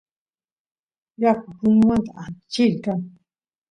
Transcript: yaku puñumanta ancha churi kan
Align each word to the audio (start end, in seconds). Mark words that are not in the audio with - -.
yaku 1.21 1.47
puñumanta 1.57 2.11
ancha 2.23 2.41
churi 2.51 2.77
kan 2.83 2.99